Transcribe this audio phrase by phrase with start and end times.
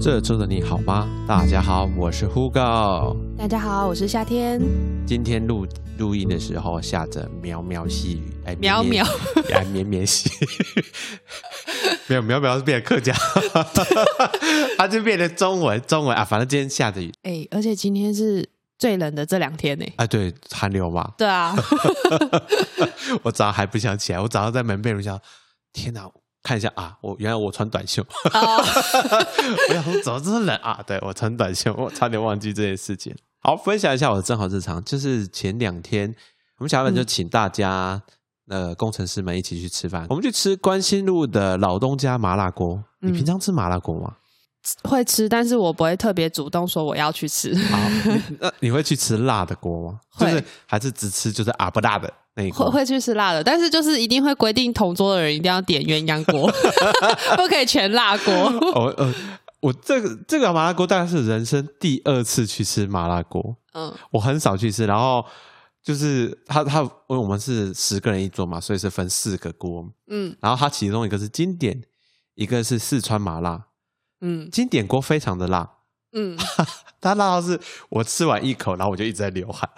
[0.00, 1.08] 这周的你好吗？
[1.26, 3.16] 大家好，我是 Hugo。
[3.38, 4.60] 大家好，我是夏天。
[5.06, 5.66] 今天录
[5.98, 9.04] 录音的时候下着苗苗细雨，哎，苗苗，
[9.52, 10.84] 哎，绵绵细雨，
[12.06, 13.14] 没有苗苗是变成客家，
[14.76, 18.46] 它就变成中文，中文啊，反正今天下着雨，哎，而且今天是
[18.78, 19.86] 最冷的这两天呢。
[19.96, 21.12] 哎，对，寒流嘛。
[21.16, 21.56] 对啊，
[23.22, 25.18] 我早上还不想起来，我早上在门被里想，
[25.72, 26.10] 天哪，
[26.44, 28.04] 看一下啊，我原来我穿短袖，
[29.68, 30.80] 我想说怎么这么冷啊？
[30.86, 33.16] 对我穿短袖，我差点忘记这件事情。
[33.40, 36.14] 好，分享一下我的正好日常，就是前两天
[36.58, 38.02] 我们小本就请大家
[38.48, 42.84] 呃工程师们一起去吃饭，我们去吃关心路的老东家麻辣锅。
[43.00, 44.16] 你平常吃麻辣锅吗？
[44.82, 47.54] 会吃，但是我不会特别主动说我要去吃。
[47.56, 47.78] 好，
[48.40, 50.00] 那你会去吃辣的锅吗？
[50.18, 56.50] 就是还是只吃就是啊不辣的那一会会去吃辣的，但是就是一定会规定同桌的人一定要点鸳鸯锅，
[57.36, 58.32] 不可以全辣锅。
[58.74, 59.14] 哦呃。
[59.60, 64.84] 我这个这个麻辣锅大概是人生第二次去吃麻辣锅，嗯，我很少去吃。
[64.84, 65.24] 然后
[65.82, 71.82] 就是他他，因为我们是十个人一桌嘛，所以是分四个锅，嗯，然后它其中一个是经典，
[72.34, 73.68] 一个是四川麻辣，
[74.20, 75.68] 嗯，经典锅非常的辣，
[76.12, 76.36] 嗯，
[77.00, 79.68] 它辣到是我吃完一口，然后我就一直在流汗。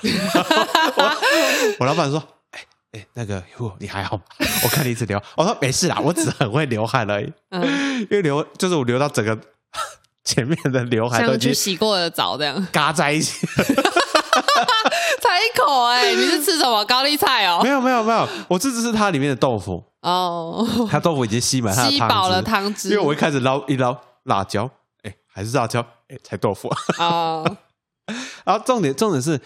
[1.80, 4.22] 我老板说：“哎哎，那个哟，你还好吗？
[4.64, 9.38] 我看你一直流。”我说：“没事啦，我只是很会流汗而已， 因为流就是我流到整个。”
[10.26, 16.12] 前面的刘海都去洗过的澡，这样嘎在一起，才一口哎！
[16.12, 17.60] 你是吃什么高丽菜哦？
[17.62, 20.66] 没有没有没有，我这只是它里面的豆腐哦。
[20.90, 22.88] 它豆腐已经吸满，吸饱了汤汁。
[22.88, 23.96] 因为我一开始捞一捞
[24.26, 24.70] 辣椒，
[25.02, 26.68] 哎，还是辣椒，哎，菜豆腐
[26.98, 27.44] 哦。
[28.44, 29.40] 然后重点重点是，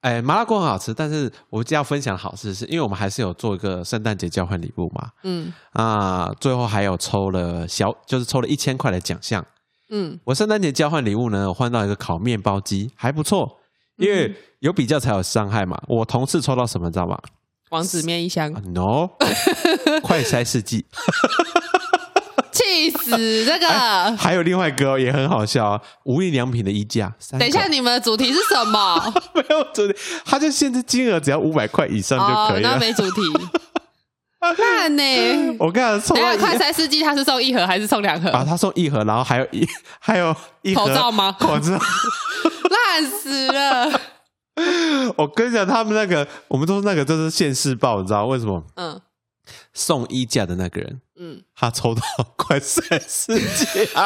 [0.00, 9.44] 哎，麻辣锅很好吃，但是我要分享的好事是因为我们还是有做一个圣诞节交换礼物嘛，嗯啊，最后还有抽了小，就是抽了一千块的奖项。
[9.90, 13.58] 嗯，我圣诞节交换礼物呢，我换到一个烤面包机，还不错。
[13.96, 15.76] 因为有比较才有伤害嘛。
[15.88, 17.18] 我同事抽到什么，知道吗？
[17.70, 19.08] 王子面一箱？No，
[20.02, 20.86] 快筛试剂。
[22.58, 23.68] 气死 这个！
[24.18, 27.12] 还有另外一个也很好笑，无印良品的衣架。
[27.38, 29.14] 等一下，你们的主题是什么？
[29.34, 32.70] 没有主题，它就限制金额只要五百块以上就可以了。
[32.72, 33.20] 那没主题。
[34.40, 35.56] 烂呢！
[35.58, 38.44] 我刚才送快餐司机，他是送一盒还是送两盒啊？
[38.46, 39.66] 他送一盒，然后还有一
[39.98, 41.34] 还有一口罩吗？
[41.38, 44.00] 口罩烂死了！
[45.16, 48.62] 我跟你讲，他们那个我们都是那个，就是现世报，你知道为什么？
[48.76, 49.00] 嗯，
[49.72, 52.02] 送衣架的那个人，嗯，他抽到
[52.36, 54.04] 快餐司机啊！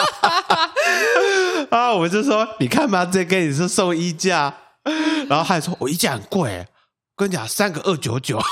[1.71, 4.55] 啊，我们就说你看嘛，这跟你是送衣架，
[5.29, 6.67] 然后他还说我衣架很贵，
[7.17, 8.41] 跟你讲三个二九九。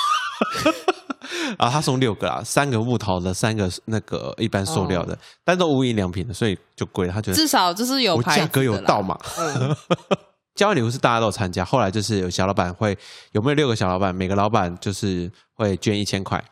[1.58, 7.08] 然后他送六个啦，三个木头的，三个那个一般塑料的，但都无印良品的，所以就贵。
[7.08, 9.18] 他觉得至少就是有价格有到嘛。
[10.54, 12.96] 交换礼物是大家都参加，后来就是有小老板会
[13.32, 16.42] 有没有六个小老板，每个老板就是会捐一千块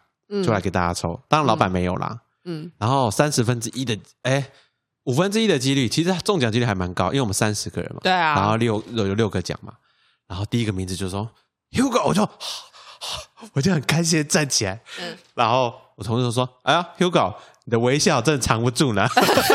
[0.45, 1.21] 出来给大家抽。
[1.29, 4.51] 当然老板没有啦，嗯，然后三十分之一的哎
[5.05, 9.73] 五分之一的几率，其实中奖几率还蛮高，因为我们三十个人嘛，对啊，然后六有六个奖嘛，
[10.27, 11.31] 然后第一个名字就说
[11.71, 12.29] Hugo，我就。
[13.55, 15.17] 我就很开心的站起来，嗯。
[15.35, 17.33] 然后我同事就说：“哎呀，Hugo，
[17.69, 19.07] 你的微笑真的藏不住呢，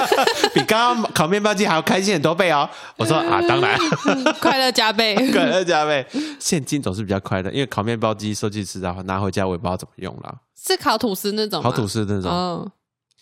[0.54, 3.76] 比刚刚烤面包机还要开心很多倍哦。”我说：“啊，当然，
[4.40, 6.06] 快乐加倍， 快乐加倍。
[6.40, 12.32] 现金总是比较快乐，因为烤面包机设计师然后拿回家我也不知道怎么用了，是烤吐司那种，烤吐司那种。
[12.32, 12.72] 嗯，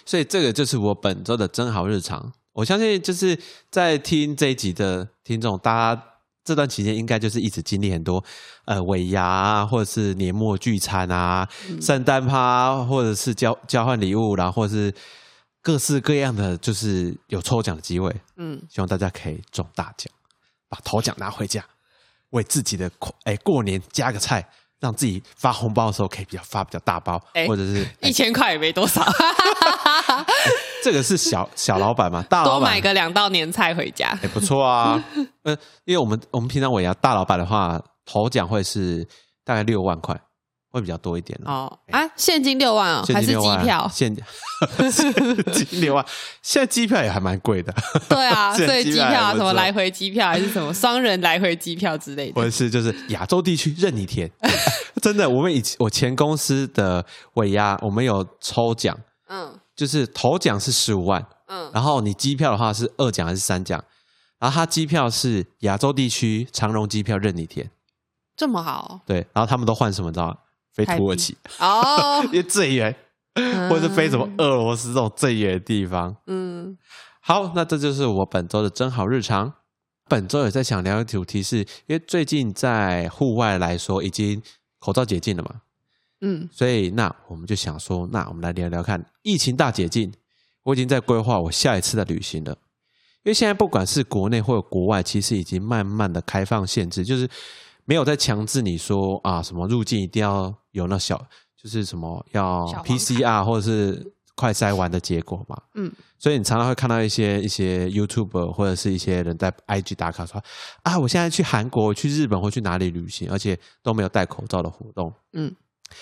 [0.05, 2.33] 所以这个就是我本周的真好日常。
[2.51, 3.39] 我相信就是
[3.71, 6.03] 在听这一集的听众，大家。”
[6.43, 8.23] 这段期间应该就是一直经历很多，
[8.65, 11.47] 呃，尾牙或者是年末聚餐啊，
[11.81, 14.93] 圣诞趴或者是交交换礼物，然后或者是
[15.61, 18.15] 各式各样的，就是有抽奖的机会。
[18.37, 20.11] 嗯，希望大家可以中大奖，
[20.67, 21.63] 把头奖拿回家，
[22.31, 24.47] 为自己的过哎过年加个菜。
[24.81, 29.05] 让自己发红包的时候可以比较发比较大包，或者是一千块也没多少。
[30.83, 32.59] 这个是小小老板嘛， 大老板。
[32.59, 34.17] 多买个两道年菜回家。
[34.21, 35.03] 也不错啊。
[35.43, 35.55] 呃，
[35.85, 39.07] 因为我们我们平常尾牙大老板的话，头奖会是
[39.45, 40.19] 大概六万块。
[40.73, 43.91] 会比较多一点哦啊，现金六万哦，还是机票？
[43.93, 46.05] 现金六万，
[46.41, 47.73] 现在机票也还蛮贵的。
[48.07, 54.31] 对啊，所以机票啊，什么来回机票还是什么双人来回机票之类的，或者是就是亚洲地区任你填，
[55.01, 58.97] 真的，我们以前我前公司的尾牙，我们有抽奖，
[59.27, 63.83] 嗯，就是头奖是十五万，嗯，然后你机票的话是二奖还是三奖？
[64.37, 67.71] 然后他机票是亚洲地区长荣机票任你填，
[68.35, 68.99] 这么好？
[69.07, 70.11] 对，然后他们都换什么？
[70.11, 70.37] 你知道吗？
[70.75, 72.95] 飞土耳其哦， 因为最远，
[73.71, 76.15] 或者是飞什么俄罗斯这种最远的地方。
[76.27, 76.77] 嗯，
[77.19, 79.51] 好，那这就是我本周的真好日常。
[80.07, 81.57] 本周也在想聊的主题是，
[81.87, 84.43] 因为最近在户外来说，已经
[84.79, 85.61] 口罩解禁了嘛。
[86.21, 90.11] 嗯，所以那我们就想说，那我们来聊聊看，疫情大解禁，
[90.63, 92.51] 我已经在规划我下一次的旅行了。
[93.23, 97.29] 因为现在不管是国内或者国外，其实已经慢慢的开放限制，就是
[97.85, 101.23] 没有在强制你说啊什么入境一定要有那小，
[101.55, 105.55] 就是什么要 PCR 或者是快筛完的结果嘛。
[105.75, 110.43] 嗯，所以你常常会看到一些一些 YouTube 或者是一些人在 IG 打卡说
[110.81, 115.13] 啊，我现在去韩国、去日本或去哪里旅行，而且都没有戴口罩的活动。
[115.33, 115.53] 嗯，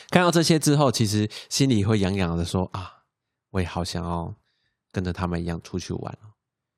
[0.10, 2.92] 看到这些之后，其实心里会痒痒的说啊，
[3.52, 4.34] 我也好想要
[4.92, 6.18] 跟着他们一样出去玩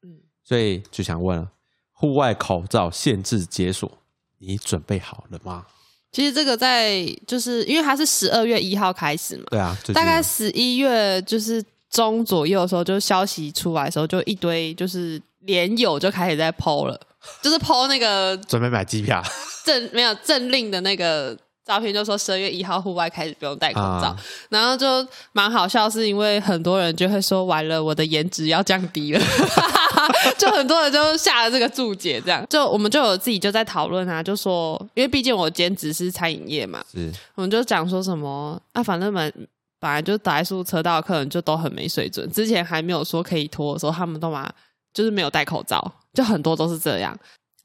[0.03, 1.51] 嗯所以就想问了，
[1.91, 3.89] 户外口罩限制解锁，
[4.39, 5.65] 你准备好了吗？
[6.11, 16.99] 其实这个在就是因为它是十二月一号开始嘛，对啊，大概十一月就是中左右的时候，就消息出来的时候，就一堆就是连友就开始在抛了，
[17.41, 19.23] 就是抛那个准备买机票，
[19.63, 21.37] 政没有政令的那个。
[21.65, 24.15] 照片就说十二月一号户外开始不用戴口罩，
[24.49, 24.85] 然后就
[25.31, 29.19] 蛮好笑，是因为很多人就会说完了，我的颜值要降低了，
[30.37, 32.43] 就很多人就下了这个注解，这样。
[32.49, 37.11] 就我们就有自己就在讨论啊，就说因为毕竟我兼职是餐饮业嘛，是。
[37.35, 39.47] 我们就讲说什么啊，反正本
[39.79, 44.51] 本来就打速车道的客人就都很没水准，之前还没有说可以拖的时候，他们都嘛
[44.93, 47.15] 就是没有戴口罩，就很多都是这样。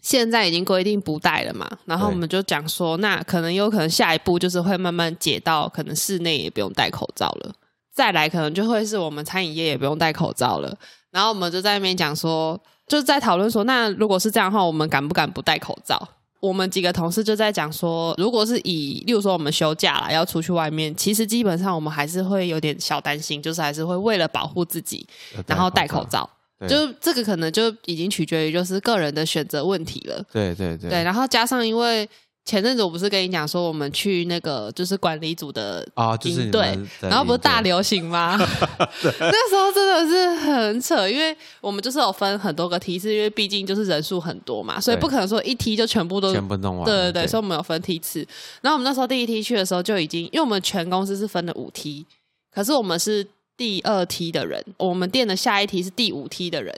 [0.06, 7.52] 现在已经规定不戴了嘛，然后我们就讲说，那可能有可能下一步就是会慢慢解到，可能室内也不用戴口罩了。
[7.92, 10.72] 再来可能就会是我们餐饮业也不用戴口罩了。
[11.10, 12.56] 然后我们就在那边讲说，
[12.86, 16.00] 就在讨论说，那如果是这样的话，我们敢不敢不戴口罩？
[16.38, 25.04] 我们几个同事就在讲说，如果是以，例如说我们休假了要出去外面，其实基本上我们还是会有点小担心，就是还是会为了保护自己，
[25.48, 26.30] 然后戴口罩。
[26.66, 30.24] 就这个可能就已经取决于就是个人的选择问题了。
[30.32, 30.88] 对对对。
[30.88, 32.08] 对，然后加上因为
[32.46, 38.38] 前阵子我不是跟你讲说我们去那个就是管理组的啊，就是对，然后不是大流行吗？
[39.02, 46.86] 那时候真的是很扯，因为我们就是有分很多个梯次，因为毕竟就是人数很多嘛，所以不可能说一梯就全部都全部弄完。
[46.86, 48.20] 对对对，所以我们有分梯次。
[48.62, 52.06] 然后我们那时候第一梯去的时候就已经，因为我们全公司是分了五梯，
[52.50, 53.26] 可是我们是。
[53.56, 56.74] 第二梯的人，我们店的下一梯是第五梯的人，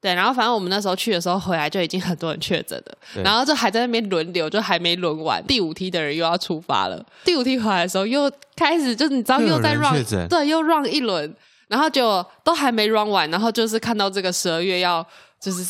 [0.00, 7.04] 对，然后反正我们那时候去的时候回来就已经很多人确诊了，然后就还在那边轮流，就还没轮完，第五梯的人又要出发了。
[7.24, 11.34] 第五梯回来的时候又开始，就是你知道又在 run，对，又 run 一轮，
[11.68, 15.06] 然后就都还没 run 完，然后就是看到这个十二月要
[15.40, 15.64] 就是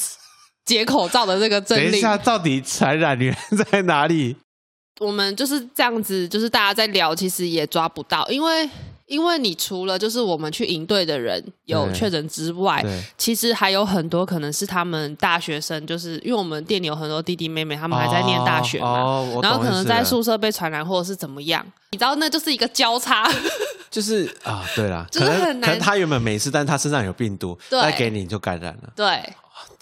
[0.64, 3.36] 解口罩的这个真理，等一下到底传染源
[3.70, 4.36] 在哪里？
[4.98, 8.68] 我们就是这样子，就是大家在聊，其实也抓不到，因为。
[9.10, 12.80] 因为你除了就是我们去营队的人有确诊之外，
[13.18, 23.28] 其实还有很多可能是他们大学生，就是因为我们店里有很多弟弟妹妹，他们还在念大学嘛，然后可能在宿舍被传染或者是怎么样，你知道那就是一个交叉，
[23.90, 29.20] 就是啊，对啦， 就是很难，可能他原本没事，但他身上有病毒，再给你就感染了，对，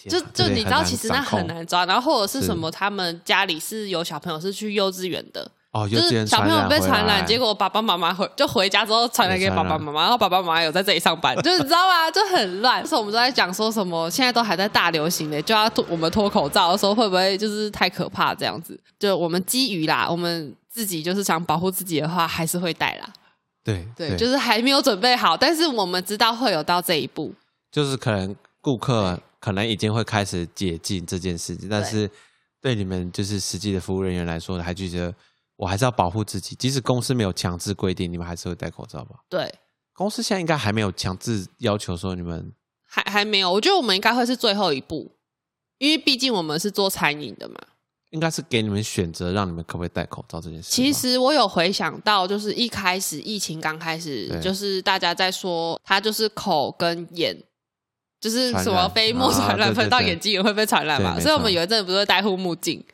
[0.08, 5.50] 就就你知道其实那很难抓，然后或者是什么，他们家里是有小朋友是去幼稚园的。
[5.70, 12.10] 哦，就是小朋友被传染，结果爸爸妈妈回就回家之后传染给爸爸妈妈，然后爸爸妈妈有在这里上班， 就是你知道吗？
[12.10, 12.84] 就很乱。
[12.86, 18.80] 所以我们都在讲说什么，现在都还在大流行的，就要脱我们脱口罩的时候，会不会就是太可怕这样子？
[18.98, 23.12] 就我们基于啦，我们自己就是想保护自己的话，还是会戴啦。
[23.62, 27.34] 对对，就是还没有准备好，但是我们知道会有到这一步。
[27.70, 32.10] 就是可能顾客可能已经会开始解禁这件事情，但是
[32.62, 35.14] 对你们就是实际的服务人员来说，还觉得。
[35.58, 39.16] 我还是要保护自己，即使公司没有强制规定，你们还是会戴口罩吧？
[39.28, 39.52] 对，
[39.92, 42.52] 公司现在应该还没有强制要求说你们
[42.86, 43.52] 还还没有。
[43.52, 45.10] 我觉得我们应该会是最后一步，
[45.78, 47.56] 因为毕竟我们是做餐饮的嘛。
[48.10, 50.70] 应该是给你们选择，让你们可不可以戴口罩这件事。
[50.70, 57.36] 其实我有回想到，就是一开始疫情刚开始，就是大家在说，它就是口跟眼。
[58.20, 61.18] 就是什么飞沫传染，喷到眼睛也会被传染嘛？
[61.20, 62.84] 所以我们有一阵不是戴护目镜，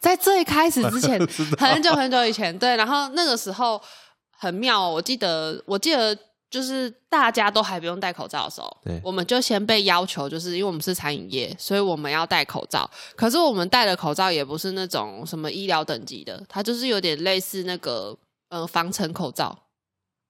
[0.00, 1.18] 在最开始之前，
[1.58, 2.76] 很久很久以前，对。
[2.76, 3.80] 然后那个时候
[4.38, 12.88] 很妙，我记得，我记得就就是大家都还不用戴口罩的时候，对，我们就先被要求，就是因为我们是餐饮业，所以我们要戴口罩。
[13.14, 18.16] 可是我们戴的口罩也不是那种什么医疗等级的，它就是有点类似那个
[18.48, 19.46] 呃防尘口罩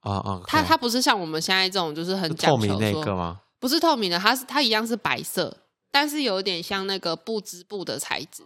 [0.00, 3.40] 啊啊，它它不是像我们现在这种就是很透明那个吗？
[3.58, 5.56] 不是透明的，它是它一样是白色，
[5.90, 8.42] 但是有点像那个布织布的材质，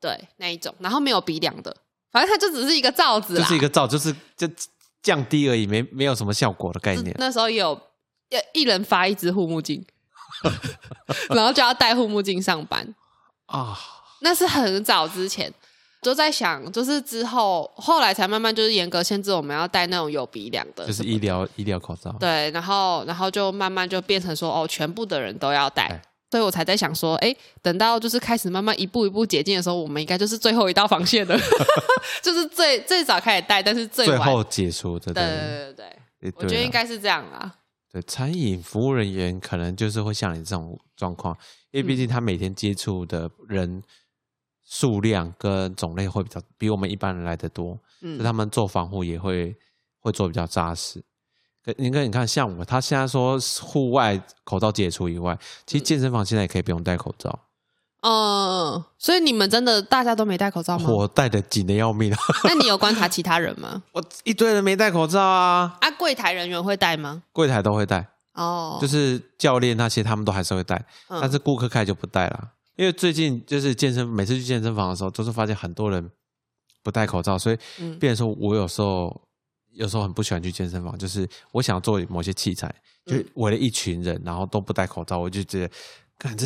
[0.00, 1.76] 对那一种，然后没有鼻梁的，
[2.12, 4.48] 反正它就只是一个罩子，就是一个罩，就是就。
[5.02, 7.14] 降低而已，没没有什么效果的概念。
[7.16, 7.80] 那时候有
[8.52, 9.86] 一人发一只护目镜，
[11.30, 12.92] 然后就要戴护目镜上班
[13.46, 13.78] 啊。
[14.18, 15.54] 那是很早之前
[16.06, 22.14] 就在想，就是之后后来才慢慢就是严格限制我们要戴那种有鼻梁的，就是医疗医疗口罩。
[22.20, 26.00] 对，然后然后就慢慢就变成说，哦，全部的人都要戴。
[26.30, 31.36] 所以我才在想说，哎，等到就是开始慢慢一步一步解禁的时候，我们应该就是最后一道防线了，
[32.22, 35.12] 就是最最早开始戴，但是最后解除的。
[35.12, 37.52] 对对对对，我觉得应该是这样啊。
[37.90, 41.36] 对，餐饮服务人员可能就是会像你这种状况，
[41.72, 43.82] 因为毕竟他每天接触的人
[44.66, 49.56] 数量跟种类会比较比我们一般人来的多，嗯，他们做防护也会
[50.00, 51.02] 会做比较扎实。
[51.78, 57.40] 你看，你看，像我，他现在说户外口罩解除以外，其实健身房现在也可以不用戴口罩。
[58.02, 60.88] 嗯，所以你们真的大家都没戴口罩吗？
[60.88, 62.14] 我戴的紧的要命。
[62.44, 63.82] 那你有观察其他人吗？
[63.92, 65.76] 我一堆人没戴口罩啊。
[65.80, 67.22] 啊，柜台人员会戴吗？
[67.32, 68.06] 柜台都会戴。
[68.34, 72.50] 哦，就是教练那些他们都还是会戴，但是顾客开就不戴了。
[72.76, 76.10] 因为最近就是健身，每次去健身房的时候，都是发现很多人
[76.82, 77.58] 不戴口罩，所以
[77.98, 79.22] 变成说我有时候。
[79.72, 85.74] 有时候很不喜欢去健身房，就是我想做某些器材，就围了一群人，然后都不戴口罩，我就觉得，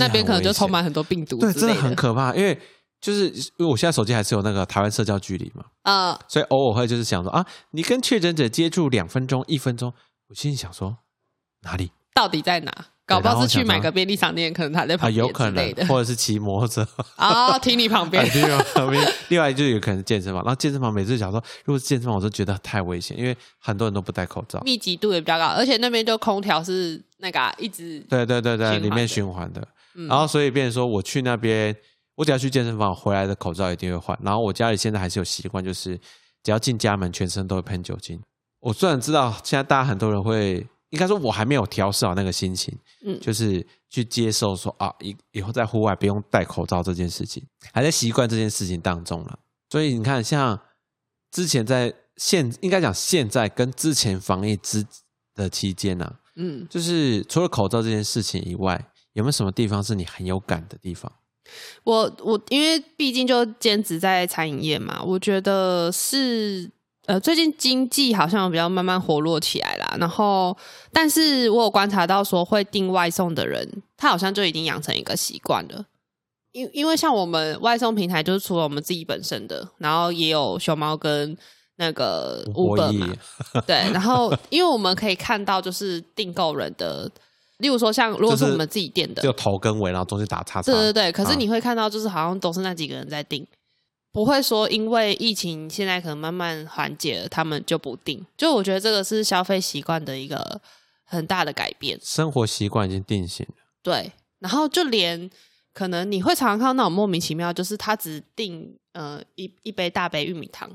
[0.00, 2.34] 那边可能就充满很多病毒，对，真的很可怕。
[2.34, 2.58] 因为
[3.00, 9.94] 就是因为我现在手机还是有那个台湾社交距离嘛，啊，所以偶尔会就是想说啊，你跟确诊者接触两分钟、一分钟，
[10.26, 10.98] 我心里想说
[11.60, 12.86] 哪里到底在哪？
[13.10, 16.86] 搞不好是去买个便利商店，可能他在旁边之类的，或者是骑摩托车
[17.16, 18.24] 啊， 停你旁边。
[19.28, 29.66] 另外就有可能健身房，然后健身房每次想说，如果是健身房，我都觉得太危险，因为很多人都不戴口罩，密集度也比较高，而且那边就空调是那个一直对对对对里面循环的，
[30.08, 31.74] 然后所以变成说我去那边，
[32.14, 34.16] 我只要去健身房回来的口罩一定会换。
[34.22, 35.98] 然后我家里现在还是有习惯，就是
[36.44, 38.20] 只要进家门，全身都会喷酒精。
[38.60, 40.64] 我虽然知道现在大家很多人会。
[40.90, 47.42] 应该说，我还没有调试好那个心情，嗯，就是去接受说啊，以以后在户外不用戴口罩这件事情，
[47.72, 49.38] 还在习惯这件事情当中了。
[49.70, 50.60] 所以你看，像
[51.30, 54.84] 之前在现应该讲现在跟之前防疫之
[55.34, 61.12] 的期间呢，嗯，就是除了口罩这件事情以外，有没有什么地方是你很有感的地方？
[61.84, 66.70] 我我因为毕竟就兼职在餐饮业嘛，我觉得是。
[67.06, 69.96] 呃，最近经济好像比较慢慢活络起来啦。
[69.98, 70.56] 然后，
[70.92, 75.86] 但是我有观察到说会订外送的人，他好像就已经养成一个习惯了。
[76.52, 81.36] 因因为像我们外送平台，就是除了我们自己本身的，然后也有熊猫跟
[81.76, 83.08] 那个 Uber 嘛，
[83.66, 83.76] 对。
[83.92, 87.10] 然后， 因为我们可以看到，就是订购人的，
[87.58, 90.70] 例如说像如果是我们自己店的，就头跟尾，然后中间打叉叉。
[90.70, 91.12] 对对对。
[91.12, 93.46] 可是你会看到，就是好像都是那几个人在订。
[94.12, 98.26] 不会说，因为疫情现在可能慢慢缓解了，他们就不订。
[98.36, 100.60] 就我觉得这个是消费习惯的一个
[101.04, 103.54] 很大的改变，生活习惯已经定型了。
[103.82, 105.30] 对，然后就连
[105.72, 110.68] 可能你会常常看到那种莫名其妙，就是他只订呃一一杯大杯玉米汤，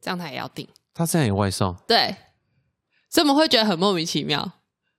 [0.00, 0.66] 这样他也要订。
[0.94, 2.16] 他现在也外送，对，
[3.10, 4.50] 所以我们会觉得很莫名其妙，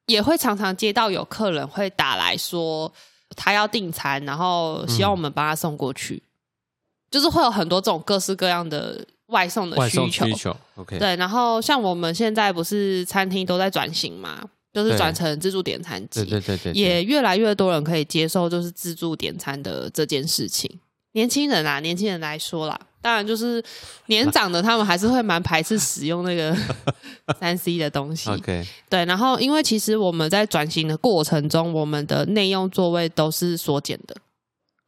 [0.05, 2.93] 也会常常接到有客人会打来说
[3.35, 6.23] 他要订餐，然后希望我们帮他送过去。
[7.11, 11.15] 就是会有很多这种各式各样的外送的需求，需求，OK，对。
[11.15, 20.79] 然后像我们现在不是餐厅都在转型嘛，就是转成自助点餐机，对对对，也越来越多人可以接受就是自助点餐的这件事情。
[21.13, 23.61] 年轻人啊，年轻人来说啦，当然就是
[24.05, 26.55] 年长的他们还是会蛮排斥使用那个
[27.39, 29.03] 三 C 的东西，OK，对。
[29.05, 34.15] 然后因为其实我们在转型的过程中，我们的内用座位都是缩减的。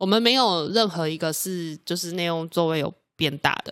[0.02, 3.72] 我们没有任何一个是就是内用座位有变大的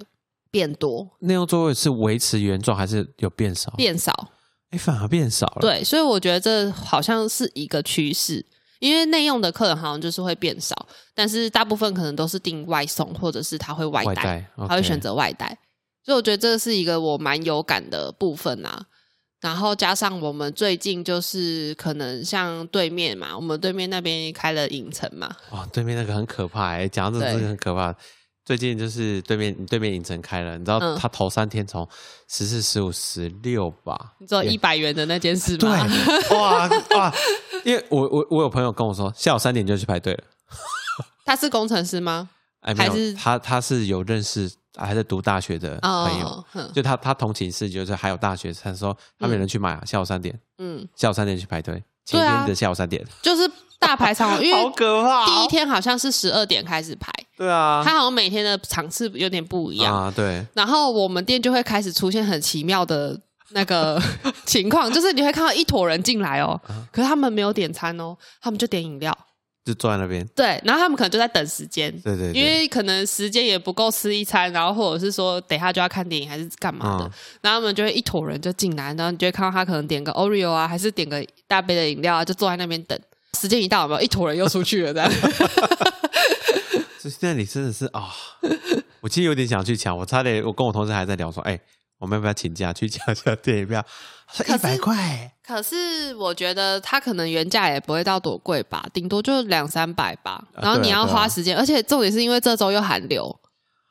[0.51, 3.71] 变多，内用座位是维持原状还是有变少？
[3.71, 4.29] 变少，
[4.69, 5.57] 哎，反而变少了。
[5.59, 8.45] 对，所以我觉得这好像是一个趋势，
[8.77, 15.57] 因为内用的客人好像就是会变少，但是大部分可能都是订外送，或者是他会外带，他会选择外带，
[16.05, 18.85] 所以我觉得这是一个我蛮有感的部分啊。
[19.41, 25.33] 然后加上我们最近就是可能像对面嘛，我们对面那边开了影城嘛。
[25.49, 27.95] 哦，对面那个很可怕哎，讲到这个很可怕。
[28.45, 31.87] 最近就是对面对面影城开了，你知道他头三天从
[32.27, 35.87] 十四、十五、十六吧，你知道一百元的那件事吗？
[35.87, 36.67] 对，哇
[36.97, 37.13] 哇！
[37.63, 40.23] 因为我我我有朋友跟我说，下午三点就去排队了。
[41.23, 42.27] 他是工程师吗？
[42.59, 44.51] 还是他他是有认识
[44.85, 46.45] 还在读大学的朋友？
[46.73, 53.49] 就他他同寝室就是还有大学生，说他们有人去买啊，下午三点，嗯，下午三点去排队，前天的下午三点就是。
[53.81, 55.25] 大排场，因为 好可怕。
[55.25, 60.13] 第一天好像是十二点开始排，对啊，他好像每天的场次有点不一样啊。
[60.13, 63.17] 对，然后我们店就会开始出现很奇妙的
[63.51, 63.97] 那个
[64.45, 66.59] 情况，就是你会看到一坨人进来哦，
[66.91, 69.17] 可是他们没有点餐哦，他们就点饮料，
[69.65, 70.25] 就坐在那边。
[70.35, 77.11] 对，然后他们可能就在等时间，对对，因为可能时间也不够吃一餐，然后或者是说等下就要看电影还是干嘛的，
[77.41, 82.99] 然后他们就会一坨人就进来，然后你就会看到他可能点个 Oreo 啊，还是点个大杯的饮料啊，就坐在那边等。
[83.39, 84.93] 时间一到，有没有一坨人又出去了？
[84.93, 85.11] 这样，
[86.99, 88.09] 现在你真的是啊！
[89.01, 91.57] 我其实有点想去抢，我差点，我跟我同事还在聊说，哎，
[91.99, 93.85] 我们要不要请假去抢下电影票？
[94.47, 95.31] 一百块。
[95.45, 100.43] 可是我觉得它可能原价也不会到多贵吧，顶多就两三百吧。
[100.53, 103.39] 然后你要花时间，而且重点是因为这周又寒流，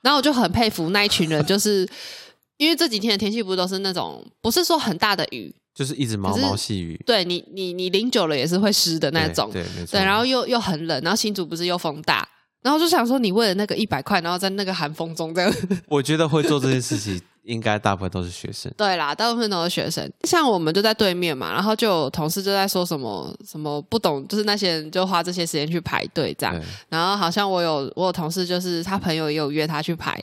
[0.03, 1.89] 然后我就很佩服那一群人，就是
[2.59, 5.55] 因为这几天的天气不都是那种不是说很大的雨。
[5.75, 9.93] 就是一直毛毛细雨，对你，你你淋久了也是会湿的那种，对，没错。
[9.93, 12.29] 对，然后又又很冷，然后新竹不是又风大，
[12.63, 15.55] 然后就想说，你为了那个一百块，然后在那个寒风中这样。
[15.87, 18.73] 我觉得会做这件事情，应该大部分都是学生。
[18.77, 20.11] 对啦，大部分都是学生。
[20.25, 26.55] 像我们就在对面嘛，然后就有同事就在说什么什么不懂，就是那些人就花这些时间去排队这样。
[26.89, 30.23] 然后好像我有我有同事，就是他朋友也有约他去排。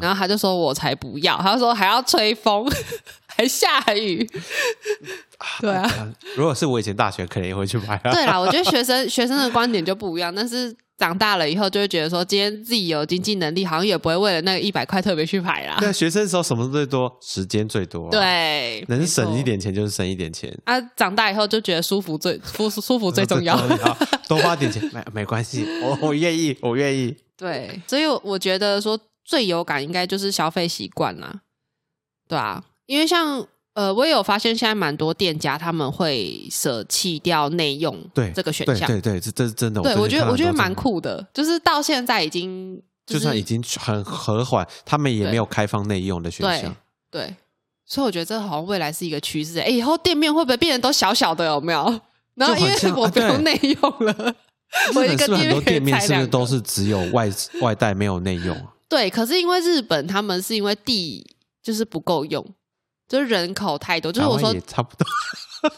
[0.00, 2.64] 然后他就说：“我才不要！”他说：“还要吹风，
[3.26, 4.24] 还下雨。”
[5.60, 5.90] 对啊，
[6.36, 7.98] 如果是我以前大学，肯定也会去买。
[8.12, 15.76] 对啦，我觉得学生学生的观点就不一样，但是长大了以后就会觉得说，今天自己有经济能力，好像也不会为了那个一百块特别去排啦。
[15.80, 17.12] 对，学生时候什么最多？
[17.20, 18.10] 时间最多。
[18.10, 20.56] 对，能省一点钱就是省一点钱。
[20.64, 23.56] 啊，长大以后就觉得舒服最舒舒服最重要，
[24.28, 27.16] 多花点钱没没关系，我我愿意，我愿意。
[27.36, 28.98] 对，所以我觉得说。
[29.24, 31.42] 最有感应该就是消费习惯啦，
[32.28, 39.80] 对啊，因为像呃，我也有发现现在蛮多店家他们会舍弃掉内用对这个选项，对对，这这是真的。
[39.80, 46.74] 对我觉得我觉得蛮酷的，就是到现在已经就算已经很和缓，他们也没有开放内用的选项。
[47.10, 47.34] 对，
[47.86, 49.58] 所以我觉得这好像未来是一个趋势。
[49.58, 51.46] 哎，以后店面会不会变得都小小的？
[51.46, 52.00] 有没有？
[52.34, 54.34] 然后因为我不用内用了，
[54.94, 57.30] 我一个很多店面是不是都是只有外
[57.60, 58.56] 外带没有内用？
[58.88, 61.26] 对，可是因为日本他们是因为地
[61.62, 62.42] 就是不够用，
[63.08, 65.06] 就是人口太多，就是我说差不多。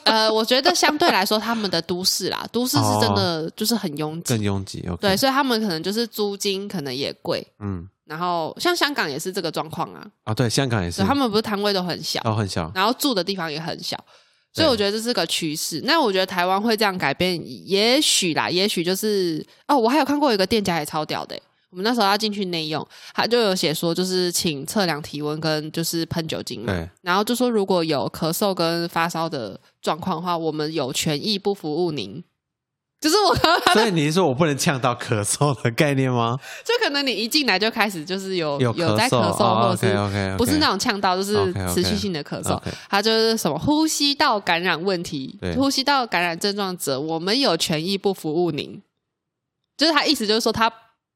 [0.05, 4.89] 呃，我觉得相对来说，他们的都市啦，都市是真的就是很拥挤，更拥挤。
[5.01, 7.47] 对，所以他们可能就是租金可能也贵。
[7.59, 10.07] 嗯，然后像香港也是这个状况啊。
[10.23, 14.03] 啊，对，香港也是，他们不是摊位都很小，都很小，然后住的地方也很小，
[14.55, 15.83] 所以我觉得这是个趋势。
[15.85, 21.39] 那我觉得台湾会这样改变，也许啦，也许就是哦，我还有看过一个店家也超屌的。
[21.75, 32.23] 我们那时候要进去内用，他就有写说，就是请测量体温跟就是喷酒精嘛，然后就说如果有咳嗽跟发烧的状况的话，我们有权益不服务您。
[33.01, 33.35] 就是我，
[33.75, 36.39] 所以你是说我不能呛到咳嗽的概念吗？
[36.65, 48.81] 就可能你一进来就开始就是有有有在咳嗽，或者是不是那种呛到，就是持续性的咳嗽，它就是什么呼吸道感染问题，呼吸道感染症状者，我们有权益不服务您。
[49.77, 50.73] 就是他意思就是说他。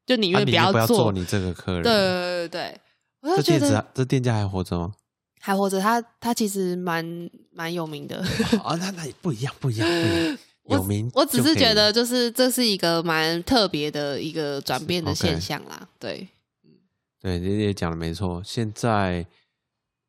[0.09, 1.83] 就宁愿不要做你这个客人。
[1.83, 2.79] 对对对
[3.21, 4.91] 对，这店子这店家还活着吗？
[5.39, 8.17] 还活着，他他其实蛮蛮有名的。
[8.65, 10.37] 啊，那那不一样，不一样，不一样。
[10.65, 15.87] 有名，我只是觉得，就是这是一个蛮特别的一个转变的现象啦。
[15.99, 16.27] 对，
[17.21, 18.41] 对，你也讲的没错。
[18.43, 19.23] 现在，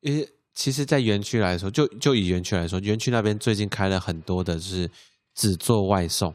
[0.00, 4.90] 因为其实，在园区来说，就就以园区来说，园区那边最近开了很多的就是
[5.34, 6.34] 只做外送，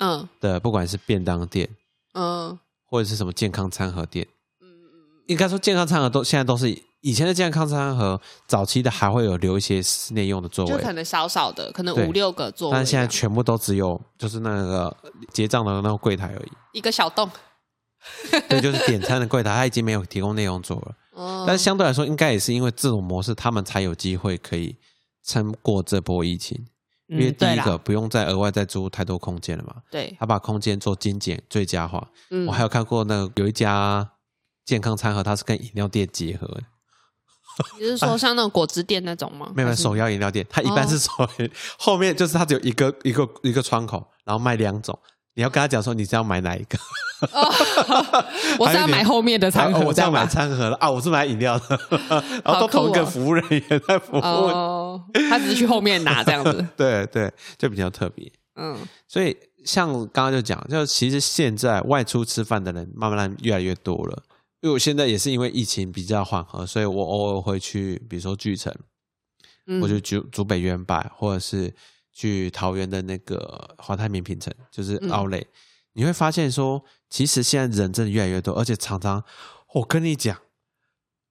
[0.00, 1.68] 嗯，的，不管是便当店，
[2.14, 2.58] 嗯。
[2.96, 4.26] 或者是什么健康餐盒店，
[4.62, 4.66] 嗯
[5.26, 6.70] 应该说健康餐盒都现在都是
[7.02, 14.96] 以前的健康餐盒，早期的还会有留一些室内用的座位，就可能少少的，可能五六个座位，但现在全部都只有就是那个
[15.30, 17.30] 结账的那个柜台而已，一个小洞，
[18.48, 20.94] 对，就是点餐的柜台，它已经没有提供内容座了。
[21.12, 24.74] 哦，但是相对来说，应该也是因为这种模式，他们才有机会可以
[25.22, 26.66] 撑过这波疫情。
[27.08, 32.10] 因为第一个不用再额外再租太多空间了嘛，对，他把空间做精简最佳化。
[32.30, 34.10] 嗯，我还有看过那个有一家
[34.64, 36.46] 健康餐盒，它是跟饮料店结合。
[36.48, 36.62] 的。
[37.80, 39.50] 你是说像那种果汁店那种吗？
[39.56, 41.10] 没有，手摇饮料店，它一般是手
[41.78, 44.98] 后面就是它只有一个一个一个窗口，然后卖两种
[45.36, 46.78] 你要跟他讲说你是要买哪一个？
[48.58, 51.80] 我是要买后面的餐盒，我是要买餐盒的啊，我是买饮料的，
[52.42, 54.20] 然后都同一个服务人员在服务，
[55.30, 56.66] 他只是去后面拿 这样子。
[56.74, 58.30] 对对，就比较特别。
[58.56, 64.22] 嗯，所以像刚刚就讲，就其实现在外出吃饭的人慢慢越来越多了。
[64.62, 68.74] 因为我现在也是因为疫情比较缓和，所以我偶尔会去，比如说巨城，
[69.82, 71.72] 或者竹竹北原百，或者是
[72.16, 75.44] 去桃园的那个华泰名品城，就是奥莱。
[75.92, 79.22] 你会发现说，其实现在人真的越来越多，而且常常，
[79.74, 80.34] 我跟你讲，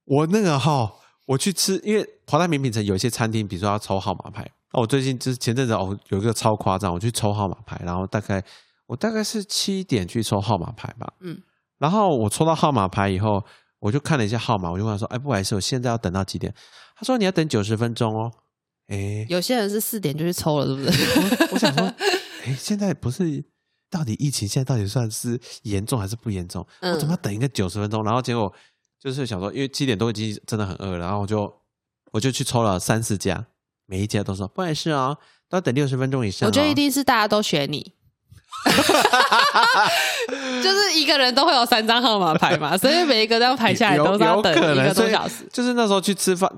[0.06, 0.94] 我那个哈，
[1.26, 4.48] 我去吃，因为华泰名品城有一些餐厅，比如说要抽号码牌。
[4.74, 8.44] 我最近就是前阵子哦，有一个超夸张，我去抽号码牌，然后大概
[8.86, 11.42] 我大概是七点去抽号码牌吧，嗯。
[11.80, 13.44] 然后我抽到号码牌以后，
[13.80, 16.54] 我就看了一下号码，我就问他说：“哎，不好意思，我现在要等到几点？”
[16.96, 18.32] 他说：“你要等九十分钟哦。”
[18.88, 21.48] 哎，有些人是四点就去抽了，是不是？
[21.52, 21.86] 我想说，
[22.46, 23.44] 哎，现在不是
[23.90, 26.66] 到底疫情现在到底算是严重还是不严重？
[26.82, 28.04] 我怎么要等一个九十分钟？
[28.04, 28.54] 然后结果
[29.00, 31.52] 就是想说，因为七点多已经真的很饿了，然后我就
[32.12, 33.48] 我就去抽了三四家，
[33.86, 35.16] 每一家都说不好意思啊，
[35.50, 36.48] 都要等六十分钟以上。
[36.48, 37.94] 我觉得一定是大家都选你。
[40.64, 45.48] 就是一个人都会有三张号码牌嘛，所以每一个都要排下来都是要等一个多小时。
[45.52, 46.52] 就是那时候去吃饭，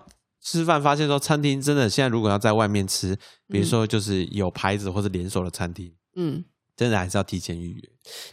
[0.50, 3.14] 吃饭发现说餐厅真的现在如果要在外面吃，
[3.50, 6.42] 比如说就是有牌子或者连锁的餐厅，嗯，
[6.78, 7.82] 真的还是要提前预约，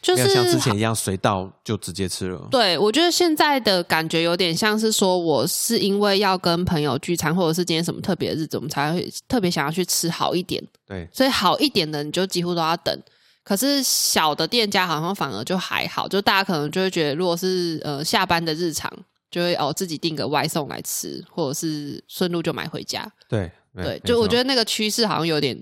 [0.01, 2.47] 就是像之前一样随到就直接吃了。
[2.53, 10.63] 对，我觉得现在的感觉有点像是说，我是因为要跟朋友聚餐，或者是今天什么特别的日子，我们才会特别想要去吃好一点。
[10.87, 12.97] 对，所以好一点的你就几乎都要等。
[13.43, 18.89] 可是小的店家好像反而就还好，就大家可能就会觉得，如果是呃下班的日常，
[19.35, 23.05] 就会哦自己订个外送来吃，或者是顺路就买回家。
[23.29, 25.61] 对对，就我觉得那个趋势好像有点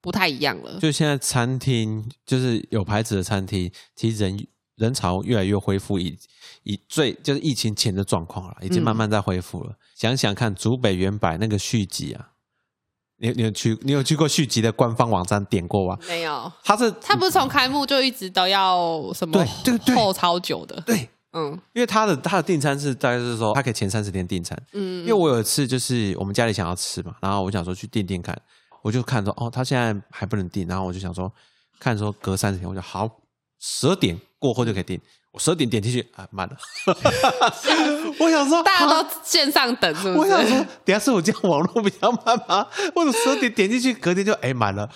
[0.00, 0.78] 不太一样了。
[0.80, 4.46] 就现在餐厅，就是有牌子的餐厅，其实人
[4.76, 6.18] 人潮越来越恢复，以
[6.62, 9.76] 以最就是疫情前的状况了，已经慢慢在恢复了。
[9.94, 12.30] 想想看，竹北原百那个续集啊。
[13.18, 15.98] 你你有去你有去过续集的官方网站点过吗？
[16.08, 28.38] 没有，他是他不是从开幕就一直都要什么对对后超久的对嗯，因为他的他的订餐是大概是说他可以前三十天订餐嗯，因为我有一次就是我们家里想要吃嘛，然后我想说去订订看，
[28.82, 31.32] 我就看说哦他现在还不能订，然后我就想说
[31.78, 33.10] 看说隔三十天，我就好
[33.58, 35.00] 十二点过后就可以订。
[35.32, 36.54] 我十二点点进去啊，满了。
[38.20, 40.18] 我想说，大家都线上等，是不是？
[40.18, 42.66] 我想说，等下是我这样网络比较慢吗？
[42.94, 44.86] 或者十二点点进去，隔天就哎满了。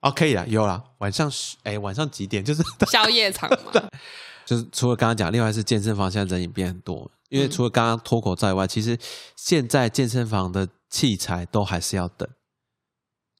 [0.00, 0.84] 哦，可以了，有了。
[0.98, 1.32] 晚上
[1.62, 2.44] 哎，晚上几点？
[2.44, 3.82] 就是 宵夜场嘛。
[4.52, 7.10] 就是除了刚刚讲，另外是健身房现在人也变很多。
[7.30, 8.98] 因为除了刚刚脱口罩以外，其实
[9.36, 12.28] 现在健身房的器材都还是要等。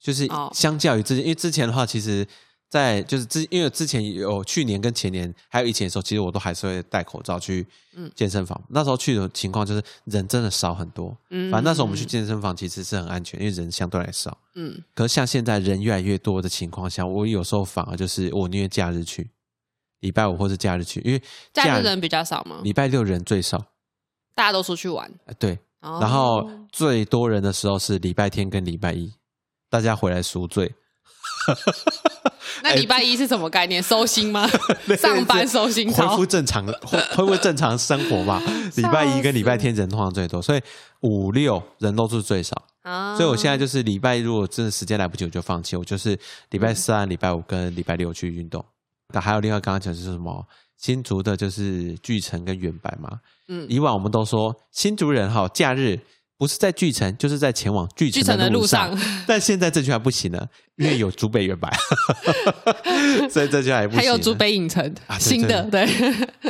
[0.01, 2.27] 就是相较于之前，因为之前的话，其实。
[2.73, 7.67] 在就是之，因为之前有去年跟前年还有以前的时候，其实我都还是会戴口罩去
[8.15, 8.59] 健身房。
[8.71, 11.15] 那时候去的情况就是人真的少很多。
[11.29, 14.39] 嗯，反正那时候我们去健身房其实是很安全，因为人相对来少。
[14.55, 19.29] 嗯，可是像现在人越来越多的情况下，我有时候反而就是我宁愿假日去，
[20.03, 22.61] 礼拜五或者假日去，因为假日人比较少嘛？
[22.63, 23.59] 礼拜六人最少，
[24.35, 25.11] 大家都出去玩。
[25.39, 29.13] 对，然后最多人的时候是礼拜天跟礼拜一，
[29.71, 30.75] 大家回来赎罪。
[32.63, 33.83] 那礼拜一是什么概念？
[33.83, 34.49] 收心吗？
[34.99, 38.41] 上班收心，恢复正常，恢恢复正常生活吧。
[38.77, 40.61] 礼拜一跟礼拜天人通常最多，所以
[41.01, 42.55] 五六人都是最少。
[43.17, 45.77] 所以我现在就是礼拜如果真的时间来不及，我就放弃。
[45.77, 46.19] 我就是
[46.51, 48.65] 礼拜三、礼拜五跟礼拜六去运动。
[49.13, 50.47] 那还有另外刚刚讲就是什么
[50.77, 53.21] 新竹的，就是巨城跟远白嘛。
[53.49, 56.01] 嗯，以往我们都说新竹人哈，假日。
[56.39, 58.99] 不是在巨城，就是在前往巨城的路上。
[59.29, 61.73] 但现在这句话不行了，因为有竹北原白，
[63.31, 64.01] 所以这句话也不行。
[64.01, 65.83] 还有竹北影城啊新的对。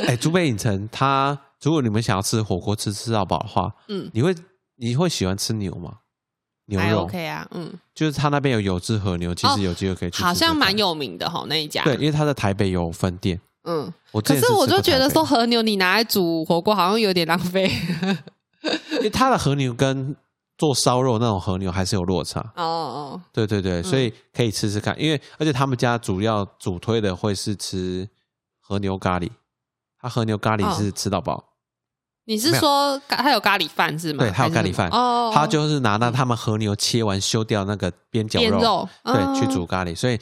[0.06, 4.34] 哎，竹北影城，它如果你们想要吃火锅吃吃到饱的话，嗯，你会
[4.76, 5.96] 你会喜欢吃牛吗？
[6.66, 10.22] 牛肉 OK 啊，嗯，就是他那边有有志和牛，其实有机会可以去。
[10.22, 11.82] 好像蛮有名的哈，那一家。
[11.84, 13.40] 对，因为他在台北有分店。
[13.64, 17.70] 嗯，我可是我就觉得说和牛你拿来煮火锅好像有点浪费。
[18.92, 20.14] 因为它的和牛跟
[20.56, 24.94] 做烧肉那种和牛还是有落差哦哦，对对对，所以可以吃吃看。
[25.00, 28.08] 因为而且他们家主要主推的会是吃
[28.60, 29.28] 和牛咖喱，
[30.00, 31.51] 他和牛咖喱是吃到饱。
[32.24, 34.24] 你是说他有咖喱饭是吗？
[34.24, 35.30] 对，他有咖喱饭哦。
[35.34, 39.94] 他就是拿那他们和牛切完修掉那个边角肉，对，去煮咖喱。
[39.94, 40.18] 所以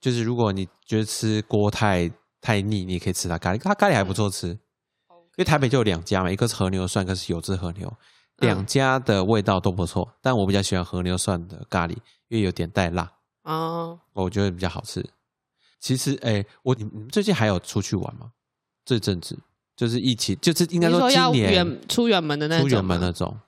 [0.00, 4.48] 就是如果你觉得吃锅太太腻，你可以吃它咖喱，它咖喱还不错吃。
[4.48, 7.92] 因为台北就有两家嘛，一个是和牛涮，一个是有汁和牛，
[8.38, 11.92] 两家的味道都不错，但我比较喜欢和牛涮的咖喱，
[12.28, 13.08] 因为有点带辣
[13.44, 15.08] 哦，我觉得比较好吃。
[15.80, 18.32] 其实，哎，我你你们最近还有出去玩吗？
[18.84, 19.38] 这阵子
[19.78, 23.38] 就是疫情，就是应该说今年远出远门的那种出远门那种，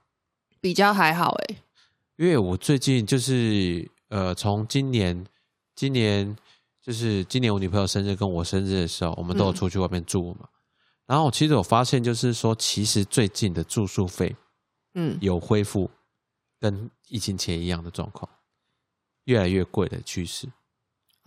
[0.61, 1.57] 比较还好哎。
[2.15, 5.27] 因为我最近就是呃，从今年
[5.75, 6.37] 今年
[6.81, 10.49] 就是今年我女朋友生日跟我生日的时候，我们都有出去外面住嘛。
[11.05, 14.37] 然后其实我发现就是说，其实最近的住宿费，
[14.95, 15.91] 嗯，有恢复
[16.61, 18.31] 跟疫情前一样的状况，
[19.25, 20.49] 越来越贵的趋势。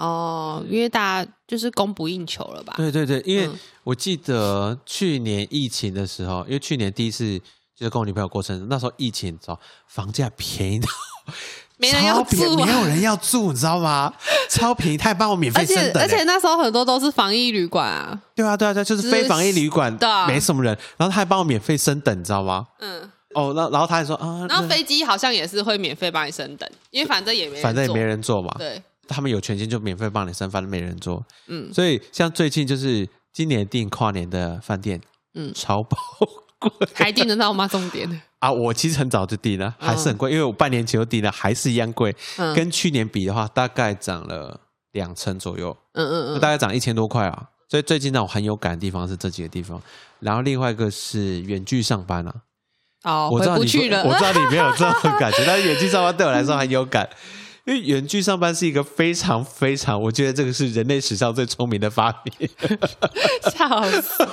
[0.03, 2.73] 哦，因为大家就是供不应求了吧？
[2.75, 3.49] 对对对，因为
[3.85, 7.39] 我记得去年疫情的时候，因为去年第一次
[7.73, 10.89] 就是跟我女朋友过生日，那时候疫情，知道房价便宜到
[11.77, 14.13] 没人要住，没有人要住，你知道吗？
[14.49, 18.21] 超便宜，他还帮我免费升等，而且那时候很多都是防疫旅馆啊。
[18.35, 22.67] 对啊，对啊，对，就是非防疫旅馆，没什么人，然后他还帮我免费升等，你知道吗？
[22.79, 23.09] 嗯。
[23.35, 28.53] 哦，那然后他还说啊，然后飞机好像也是会免费帮你升等，因为反正也没反正也没人坐嘛。
[28.59, 28.81] 对。
[29.07, 31.23] 他们有权限就免费帮你升，反正没人做。
[31.47, 35.01] 嗯，所以像最近就是今年订跨年的饭店，
[35.35, 35.97] 嗯，超宝
[36.59, 37.67] 贵，还订得到吗？
[37.67, 42.15] 重点 啊，我其实很早就订了，还是很贵，因为我半年前就订了，还是一样贵。
[42.37, 44.59] 嗯，跟去年比的话，大概涨了
[44.91, 45.75] 两成左右。
[45.93, 47.49] 嗯嗯嗯，大概涨一千多块啊。
[47.69, 49.81] 所以最近让我很有感的地方是这几个地方，
[50.19, 52.33] 然后另外一个是远距上班啊。
[53.03, 54.03] 哦，我不去了。
[54.03, 57.09] 我知道你没有这种感觉， 但是远距上班对我来说很有感。
[57.65, 62.49] 因为远距上班是一个非常非常，我觉得这个是人类史上最聪明的发明。
[63.51, 64.27] 笑死！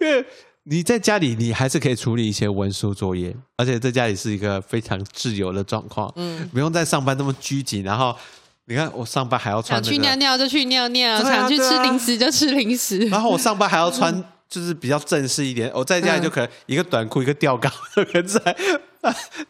[0.00, 0.24] 因为
[0.64, 6.12] 你在家里，你还是可以处理一些文书作业，而且在家里是一个非常自由的状况。
[6.16, 7.84] 嗯，不用在上班那么拘谨。
[7.84, 8.16] 然后
[8.64, 12.98] 你看，我上班还要穿，想去尿尿就去尿尿，想去吃零食就吃零食。
[13.06, 15.68] 然后我上班还要穿， 就是比较正式一点。
[15.74, 17.72] 我在家里就可能一个短裤，一个吊嘎，
[18.28, 18.56] 在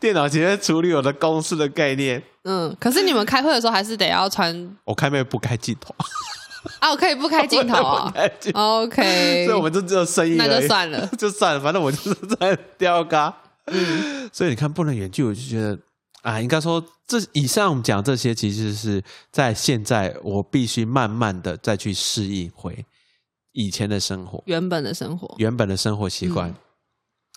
[0.01, 2.23] 电脑前面处理我的公司的概念。
[2.45, 4.77] 嗯，可是你们开会的时候还是得要穿。
[4.85, 5.95] 我开会不开镜头
[6.81, 8.13] 啊，我可以不开镜头啊。
[8.55, 13.35] OK，所以我们就只有声音，那就算了， 就算了，反正我就是在吊嘎。
[13.67, 15.79] 嗯，所以你看不能远距，我就觉得
[16.23, 22.85] 啊，应该说这以上我们讲这些，其实是在现在我必须慢慢的再去适应回
[23.55, 26.55] 以前的生活，原本的生活，原本的生活习惯。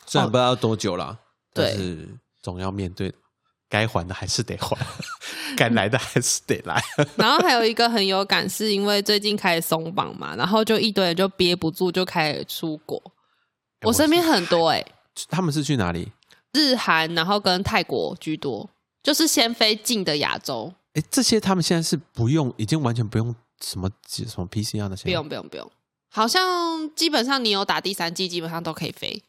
[0.06, 1.18] 虽然不知道多久了，
[1.54, 2.08] 但是
[2.42, 3.14] 总要面对。
[3.70, 4.78] 该还的还是得还，
[5.58, 6.82] 该来的还是得来。
[7.18, 13.02] 然后还有一个很有感，是因为最近开始松绑嘛，然后就一堆人就憋不住，就开始出国。
[13.82, 14.82] 我身边很多哎，
[15.28, 16.10] 他们是去哪里？
[16.54, 18.70] 日韩，然后跟泰国居多，
[19.04, 20.74] 就是先飞近的亚洲。
[20.94, 25.72] 哎，这些他们现在是不用，已经完全不用什么什么 PCR 那些，不用不用不用，
[26.18, 29.22] 好像基本上你有打第三季，基本上都可以飞。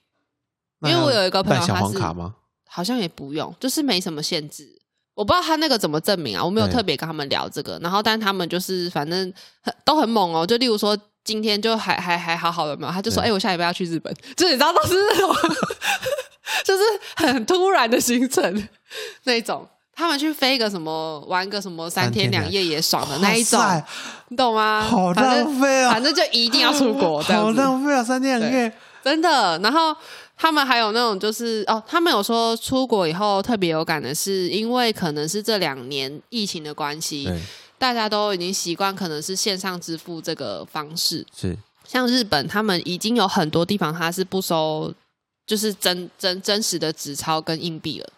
[0.81, 2.35] 因为我有一个朋友，小黄卡吗？
[2.67, 4.81] 好像也不用，就是没什么限制。
[5.13, 7.79] 我不知道他那个怎么证明啊，我没有特别跟他们聊这个。
[7.83, 10.47] 然后，但他们就是反正很都很猛哦。
[10.47, 15.35] 就例如说，今天就还还还好好的没有，他就说：“哎，我下礼拜要去日本。”就你知道，都是那种
[16.65, 16.83] 就是
[17.17, 18.69] 很突然的行程
[19.25, 19.69] 那种。
[19.99, 23.61] 他们去飞个什么，玩个什么三天两夜也爽的那一种，
[24.29, 24.81] 你懂吗？
[24.81, 25.91] 好浪费啊！
[25.91, 28.05] 反正就一定要出国，好浪费啊！
[28.05, 29.59] 三天两夜， 真的。
[29.59, 29.95] 然后。
[30.41, 37.29] 他们还有那种就是哦，他们有说出国以后特别有感的是，因为可能是这两年疫情的关系，
[37.77, 41.27] 大家都已经习惯可能是线上支付这个方式。
[41.37, 44.95] 是像日本，他们已经有很多地方它是不收，
[45.45, 48.09] 就是真真真实的纸钞跟硬币了。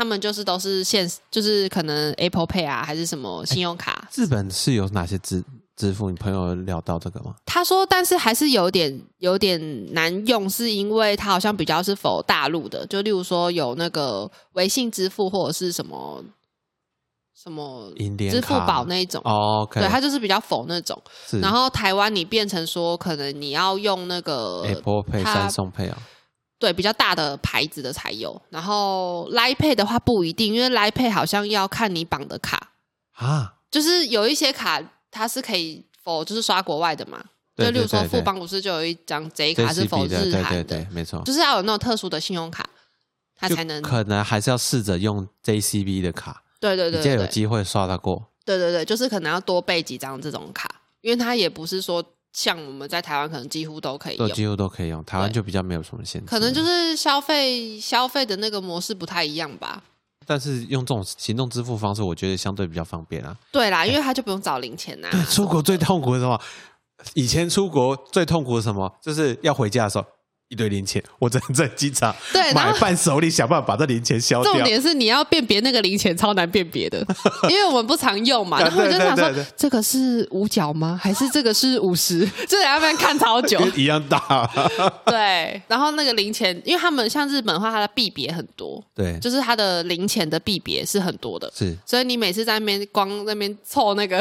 [0.00, 4.08] 他们就是都是现，就是可能 Apple Pay 啊，还是什么信用卡。
[4.14, 5.44] 日本是有哪些支
[5.76, 6.08] 支付？
[6.10, 7.34] 你朋友聊到这个吗？
[7.44, 16.24] 他说，但是还是有点有点难用，是因为它好像比较是否大陆的，就例如说有那个微信支付或者是什么
[17.36, 17.92] 什么
[18.30, 19.20] 支付宝那一种。
[19.26, 20.98] 哦，对，它就是比较否那种。
[21.42, 25.98] 然后台湾你变成说，可能你要用那个 Apple Pay、三送 Pay 啊。
[26.60, 28.40] 对，比较大的牌子的才有。
[28.50, 32.72] 然后 Line Pay 的话不一定，因为 Line Pay 好像要看你绑的卡
[33.12, 33.54] 啊。
[33.70, 34.78] 就是有一些卡
[35.10, 37.24] 它是可以否就是刷国外的嘛。
[37.56, 41.22] 就例如说富邦不是就有一张 J 卡是否日韩的，没错。
[41.24, 42.68] 就是要有那种特殊的信用卡，
[43.34, 43.80] 它才能。
[43.80, 46.42] 可能还是要试着用 JCB 的卡。
[46.60, 48.30] 对对对，比较有机会刷得过。
[48.44, 50.68] 对对对，就是可能要多备几张这种卡，
[51.00, 52.04] 因为它也不是说。
[52.32, 55.04] 像我们在台湾可能几乎都可以用，几乎都可以用。
[55.04, 59.82] 台湾就比较没有什么限制，可能就是消费消费的那个模式不太一样吧。
[60.26, 63.36] 但是用这种行动支付方式，我觉得相对比较方便啊。
[63.50, 65.08] 对啦，因为他就不用找零钱呐。
[65.10, 66.40] 对，出国最痛苦的什么？
[67.14, 68.94] 以前出国最痛苦的什么？
[69.02, 70.04] 就是要回家的时候
[70.50, 74.52] 一堆零钱， 我只能在机场对买伴手礼，想办法把这零钱消掉。
[74.52, 76.98] 重点是你要辨别那个零钱超难辨别的，
[77.48, 78.58] 因为我们不常用嘛。
[78.60, 80.98] 然后我就想说，这个是五角吗？
[81.00, 82.26] 还是这个是五十？
[82.48, 84.18] 就在那边看超久，一样大。
[85.06, 91.76] 对，然后那个零钱，因为他们像日本的话，它的币别很多，对，就是它的零钱的币别是很多的，是。
[91.86, 94.20] 所以你每次在那边光那边凑那个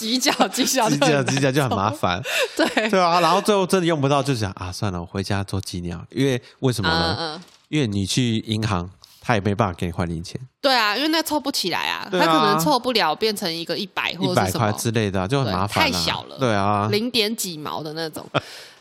[0.00, 2.22] 几角几角几角几角就很麻烦。
[2.56, 5.42] 对对啊，然后最后真的用不到，就想啊，算了，我回家。
[5.44, 7.42] 做纪念，因为为什么呢？
[7.68, 8.88] 因为你去银行，
[9.20, 10.40] 他也没办法给你换零钱。
[10.60, 16.38] 对啊，因为那凑不起来啊，他可能凑不了变成一个一百或者什么之类的，就很麻烦，太小了。
[16.38, 18.24] 对啊，零点几毛的那种。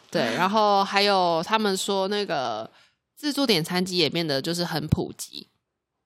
[0.09, 2.69] 对， 然后还有他们说那个
[3.17, 5.47] 自助点餐机也变得就是很普及，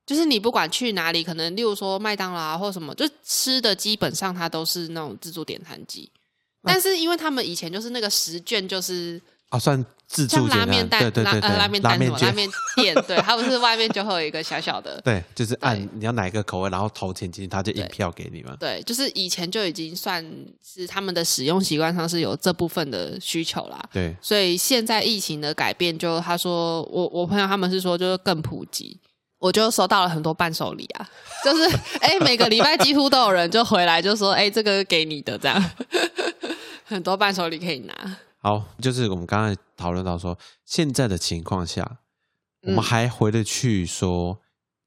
[0.06, 6.10] 就是你不管去哪里，可能例如说麦当劳啊或什么，就吃的基本上它都是那种自助点餐机。
[6.64, 9.86] 但是因为他们以前就是那个十卷，就是啊算。
[10.08, 18.56] 像拉面蛋，对对对拉面店什么拉面店，对，它不是外面就会有一个小小的， 对，就是按你要哪一个口味，然后投钱进去，他就一票给你嘛。
[18.60, 20.24] 对，就是以前就已经算
[20.64, 23.84] 是他们的使用习惯上是有这部分的需求啦。
[23.92, 29.00] 对，所以现在疫情的改变，就他说我我朋友他们是说就是更普及，
[29.40, 31.10] 我就收到了很多伴手礼啊，
[31.44, 35.72] 就是 哎每个礼拜几乎都有人就回来就说哎这个给你的这样，
[36.86, 38.18] 很多伴手礼可以拿。
[38.40, 41.98] 好，就是我们刚才讨论到说，现在的情况下，
[42.62, 44.40] 我们还回得去说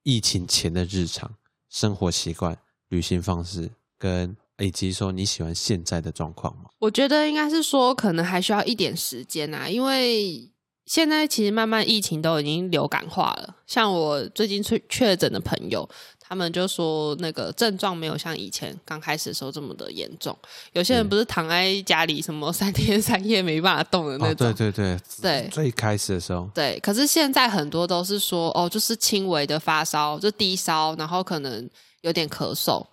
[0.05, 1.31] 疫情前的日常
[1.69, 2.57] 生活习惯、
[2.89, 6.71] 旅行方式，跟以及说你喜欢现在的状况吗？
[6.79, 10.49] 我觉得应该是说，可能还需要一点时间啊，因为
[10.89, 15.89] 现在其实慢慢疫情都已经流感化了，像我最近确确诊的朋友。
[16.31, 20.37] 他们就说那个症状没有像以前刚开始的时候这么的严重。
[20.75, 24.53] 有些人不是躺在家里什么三天三夜没办法动的那种。
[24.53, 26.47] 对对对对，最开始的时候。
[26.55, 31.67] 对，可是现在很多都是说哦，就是轻微的发烧，就低烧，然后可能
[32.03, 32.85] 有点咳嗽，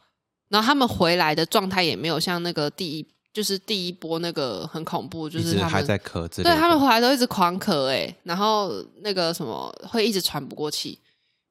[0.48, 8.72] 然后他们回来的状态也没有像那个第一，就是第一波那个很恐怖，就是他们还在咳，对他们回来都一直狂咳哎，然后
[9.02, 10.98] 那个什么会一直喘不过气。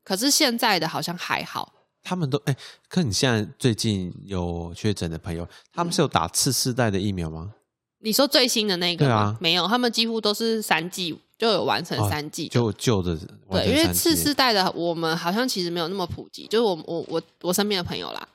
[0.02, 1.70] 可是现在的好像还好，
[2.02, 2.56] 他们都哎，
[2.88, 7.52] 可你现在最近有确诊的朋友，他们是有打次世代的疫苗吗？
[7.98, 9.04] 你说最新的那个？
[9.04, 13.14] 对啊，没有，他们几乎都是三剂就有完成三剂，就旧的。
[13.50, 18.26] 对，因为次世代的我们好像其实没有那么普及，就是我我我我身边的朋友啦，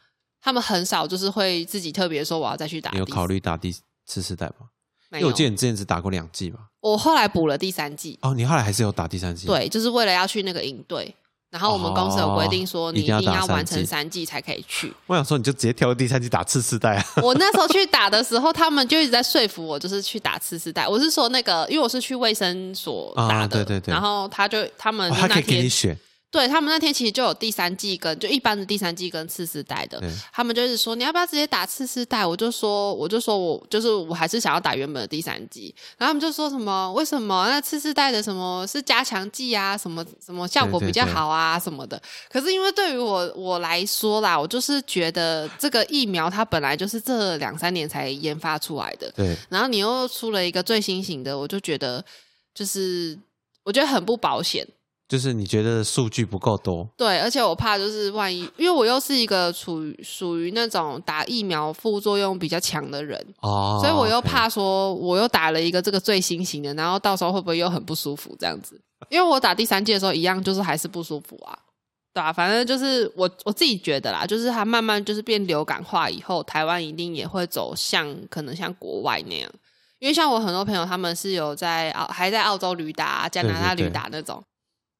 [0.42, 2.92] 他们很少就是会自己特别说我要再去打。
[2.92, 3.76] 有考虑打第
[4.06, 4.68] 次世代吗？
[5.14, 6.60] 因为我记得你之前只打过两季嘛。
[6.82, 8.18] 我后来补了第三季。
[8.22, 9.48] 哦，你后来还是有打第三季？
[9.48, 11.14] 对，就是为了要去那个营队。
[11.50, 14.94] 然后我们公司有规定说，你一定要完成三季才可以去。
[15.08, 17.06] 我想说，你就直接挑第三季打次世代啊！
[17.24, 20.88] 我那时候去打的时候，他们就一直在说服我，就是去打次世代。
[20.88, 23.92] 我是说那个，因为我是去卫生所打的，对对对。
[23.92, 25.98] 然后他就他们他可以给你选。
[26.32, 30.00] 对他们那天其实就有第三季跟就一般的第三季跟次世代的，
[30.32, 32.24] 他们就是说你要不要直接打次世代？
[32.24, 39.76] 我就说我就说我就是我还是想要打原本的第三季，然后他们就说什么为什么那次世代的什么是加强剂啊？
[39.76, 41.58] 什么什么效果比较好啊？
[41.58, 42.00] 什么的？
[42.30, 52.06] 可是因为对于我我来说啦，我就是觉得这个疫苗它本来就是这两三年才研发出来的，对，然后你又出了一个最新型的，我就觉得
[52.54, 53.18] 就是
[53.64, 54.68] 我觉得很不保险。
[55.10, 68.80] 就是你觉得数据不够多，对，而且我怕就是万一，因为我又是一个处于属于那种打疫苗副作用比较强的人，哦，所以我又怕说我又打了一个这个最新型的，然后到时候会不会又很不舒服这样子？
[69.10, 71.58] 因为我打第三季的时候一样，就是还是不舒服啊，
[72.14, 79.50] 对啊，反正就是我我自己觉得啦，就是它慢慢就是变流感化以后，台湾一定也会走向可能像国外那样，
[79.98, 84.44] 因为像我很多朋友他们是有在澳还在澳洲旅打、加拿大旅打那种。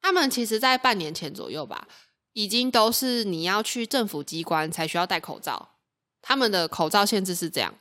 [0.02, 1.88] 他们其实，在半年前左右吧，
[2.34, 5.70] 已经都是你要去政府机关才需要戴口罩。
[6.22, 7.74] 他们的口罩限制是这样，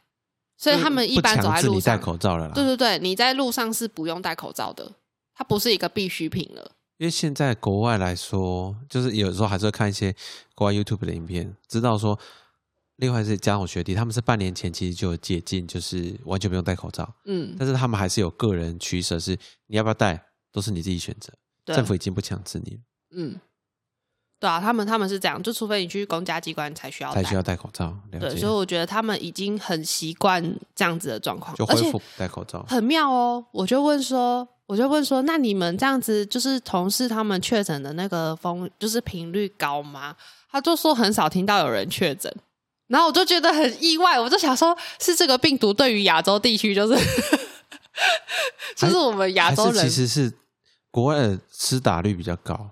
[0.56, 2.50] 所以他们一般走在路上戴口罩了。
[2.54, 4.92] 对对对，你在路上是不用戴口罩的，
[5.34, 6.72] 它不是一个必需品了。
[6.98, 10.14] 因为现在国外来说，就是有时候还是会看一些
[10.54, 12.18] 国外 YouTube 的影片，知道说，
[12.96, 17.14] 另外是加上我学弟，他们是半年前其实就有解禁，就是完全不用戴口罩。
[17.26, 21.32] 嗯，但是他们还是有个人取舍，是你要不要戴，都是你自己选择。
[21.74, 22.80] 政府已经不强制你了。
[23.16, 23.40] 嗯，
[24.38, 27.96] 对啊，他们他们是这样，就除非你去公家机关才需要才需要戴口罩。
[28.10, 30.42] 对，所以我觉得他们已经很习惯
[30.74, 33.44] 这样子的状况，就恢复戴口罩，很妙哦。
[33.52, 40.14] 我就问说，我就问说，那你们这样子，就是同事他们确诊的那个风，就是频率高吗？
[40.50, 42.32] 他就说很少听到有人确诊，
[42.86, 46.96] 然后我就觉得很意外，我就想说，是这个病毒对于亚洲地区就是。
[48.76, 50.32] 就是我们亚洲人其实是
[50.98, 52.70] 国外的吃打率比较高。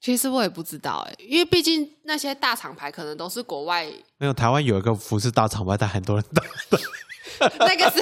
[0.00, 3.86] 其实我也不知道哎，因为毕竟那些大厂牌可能都是国外。
[4.18, 6.42] 没有台湾有一个服饰大厂牌，但很多人打。
[7.60, 8.00] 那个是，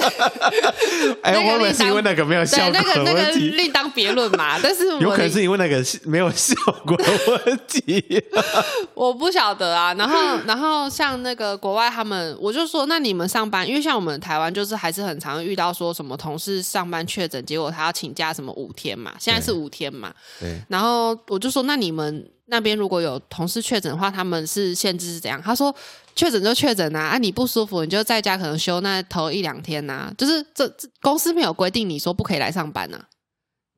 [1.21, 4.59] 哎，我们是因为那个没有效果那个那个另当别论嘛。
[4.61, 6.55] 但是有可能是因为那个没有效
[6.85, 7.05] 果的
[7.45, 8.23] 问题，
[8.93, 9.93] 我不晓得啊。
[9.95, 20.13] 然后，然后像那个国外他们，我就说，那你们上班，因为像我们台湾就是还是很常遇到说什么同事上班确诊，结果他要请假什么五天嘛，现在是五天嘛。
[20.39, 20.59] 对。
[20.69, 25.41] 然后我就说，那你们那边如果有同事确诊的话，他们是限制是怎样？
[25.43, 25.75] 他说。
[26.15, 33.03] 确诊就确诊呐，啊，你不舒服你就在家可能休那头一两天呐，就是这这公司没有规定你说不可以来上班呐，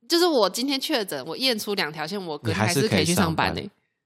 [0.08, 3.62] 就是我今天确诊，我验出两条线，我还是可以去上班的。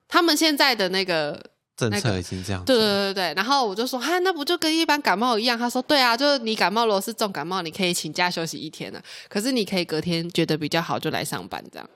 [0.08, 1.42] 他们现在的那个
[1.76, 3.34] 政策已经这样，对对对对。
[3.34, 5.58] 然后我就说，哈，那不就跟一般感冒一样？
[5.58, 11.90] 他说，对啊，就是你感冒如果是重感冒，你可以请假休息一天啊，可是你可以隔天觉得比较好就来上班这样，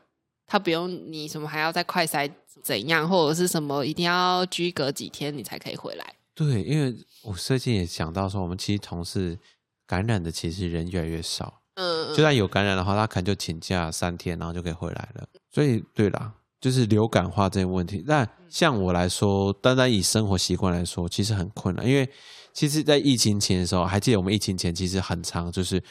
[0.47, 2.29] 他不用你什么还要再快筛
[2.63, 6.05] 怎样，或者是什么一定要居隔几天你才可以回来。
[6.35, 9.39] 对，因为我最近也想到说，我们其实同事
[9.87, 11.61] 感染的其实人越来越少。
[11.75, 15.25] 嗯，就算有感染的话，他可能就请假三天，然后就可以回来了。
[15.51, 18.03] 所以，对啦，就是流感化这些问题。
[18.05, 21.87] 那像我来说，单单以生活习惯来说，其实很困难。
[21.87, 22.09] 因为
[22.53, 25.81] 其实，在疫情前的时候，还记得我们疫情前其实很长，就是。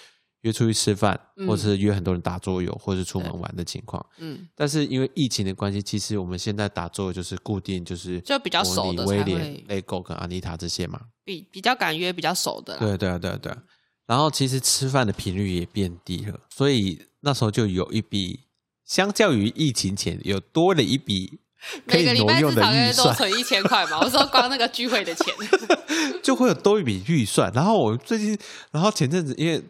[0.45, 1.19] 约出去吃饭，
[1.49, 4.05] 或是约很多人打桌游，或是出门玩的情况。
[4.19, 12.77] 嗯，但是因为疫情的关系，其实我们现在打桌游就是固定，就是就比较熟的威廉、雷狗跟阿妮塔这些嘛，比比较敢约，比较熟的。
[12.79, 13.63] 对对啊，对啊，对啊。
[14.07, 18.41] 然后其实吃饭的频率也变低了，所以那时候就有一笔，
[18.85, 21.39] 相较于疫情前有多了一笔
[21.89, 23.99] 可以挪用的预算，存一千块嘛。
[24.01, 25.35] 我说光那个聚会的钱，
[26.23, 27.51] 就会有多一笔预算。
[27.55, 28.39] 然后我最近，
[28.71, 29.65] 然后前阵子因为。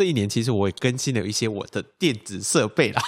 [0.00, 3.02] 这一年其实我也更新了一些我的电子设备啦，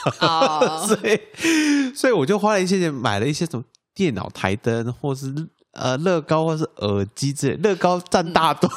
[0.87, 3.65] 所以所以我就花了一些钱买了一些什么
[3.95, 5.35] 电脑台灯，或是
[5.73, 7.57] 呃乐高，或是耳机之类。
[7.63, 8.69] 乐高占大多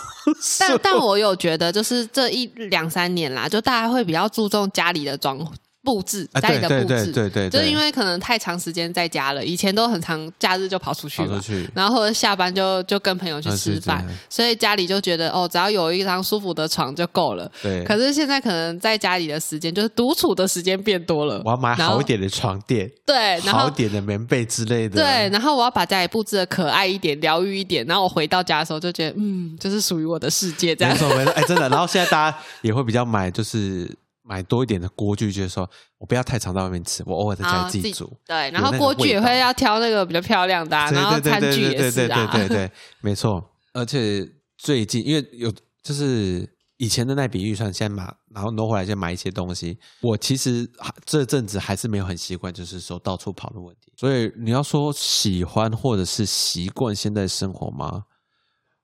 [0.42, 5.38] 数，但但我有觉得，就是这一两三年啦，就大家会比较注重家里的装。
[5.86, 11.40] 布置家里的布置，对对对，就是因为可能太长时间在家了，以前都很长，假日就跑出去了，
[11.76, 17.50] 然后或者下班就就跟朋友去吃饭，所以家里就觉得哦，只要有一张舒服的床就够了。
[17.62, 30.94] 对，可是现在可能在家里的时间就是独处的时间变多了，我要买好一点的床垫，对，好一点的棉被之类的，对，然后我要把家里布置的可爱一点、疗愈一点，然后我回到家的时候就觉得，嗯，就是属于我的世界，这样。
[30.94, 31.70] 没错没错，哎，真的。
[31.70, 33.94] 然后现在大家也会比较买，就是。
[34.28, 35.70] 买多一点的锅具，就是说
[36.00, 38.12] 我不要太常在外面吃，我偶尔在家里自己煮。
[38.26, 42.28] 对，然后锅具也会要挑那个比较漂亮的，然后餐具也是啊。
[42.34, 42.72] 对对对，
[43.02, 43.52] 没错。
[43.72, 45.54] 而且最近因为有
[45.84, 49.78] 就是以前的那笔预算，先买，然后挪回来先买一些东西。
[50.02, 50.68] 我其实
[51.06, 53.94] 这阵子还是没有很习惯，就是说到处跑的问题。
[53.96, 58.06] 所以你要说喜欢或者是习惯现在生活吗？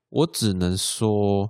[0.10, 1.50] 我只能说，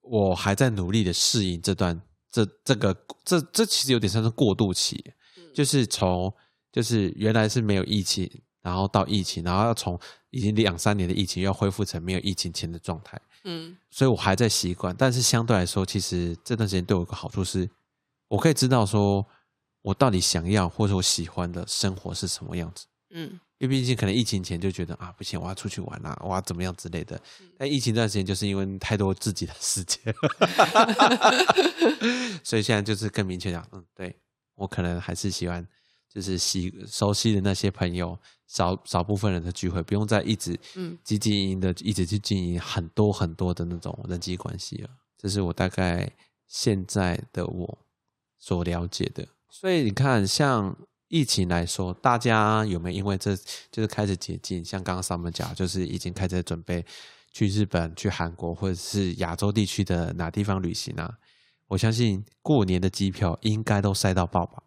[0.00, 2.00] 我还在努力的适应这段。
[2.30, 5.12] 这这个这这其实有点像是过渡期，
[5.54, 6.32] 就是从
[6.70, 8.30] 就是原来是没有疫情，
[8.62, 9.98] 然后到疫情，然后要从
[10.30, 13.20] 已经两三年的疫情要恢复成没有疫情前的状态。
[13.44, 17.68] 嗯，所以我还在习惯，但是相对来说，其实这段时间对我有个好处是，
[18.28, 19.26] 我可以知道说
[19.82, 22.86] 我到底想要或者我喜欢的生活是什么样子。
[23.10, 23.40] 嗯。
[23.58, 27.20] 因为毕竟可能疫情前就觉得啊不行，我要出去玩啊，我要怎么样之类的。
[27.56, 30.00] 但疫情这段时间就是因为太多自己的时间，
[32.44, 34.14] 所以现在就是更明确讲，嗯，对
[34.54, 35.66] 我可能还是喜欢
[36.08, 44.90] 就是喜熟悉的那些朋友，少少部分人的聚会，不用再一直嗯积极营的一直去经营很多很多的那种人际关系了。
[45.16, 46.08] 这是我大概
[46.46, 47.78] 现在的我
[48.38, 49.26] 所了解的。
[49.50, 50.76] 所以你看，像。
[51.08, 53.34] 疫情来说，大家有没有因为这
[53.70, 54.64] 就是开始解禁？
[54.64, 56.84] 像刚刚上面讲，就是已经开始准备
[57.32, 61.10] 去日本、去韩国或者是亚洲地区的哪地方旅行啊？
[61.66, 64.62] 我相信过年的机票应该都塞到爆吧？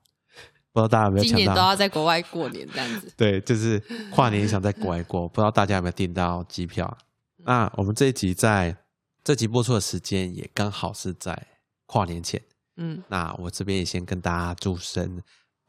[0.71, 1.23] 不知道大家有没有？
[1.23, 3.11] 今年都要在国外过年这样子。
[3.17, 3.79] 对，就是
[4.11, 6.97] 跨年想在国外过，不知道大家有没有订到机票？
[7.37, 8.75] 那我们这一集在
[9.23, 11.47] 这集播出的时间也刚好是在
[11.85, 12.41] 跨年前。
[12.77, 15.21] 嗯，那我这边也先跟大家祝生。